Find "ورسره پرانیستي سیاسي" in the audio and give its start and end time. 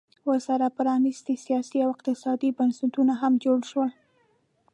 0.29-1.77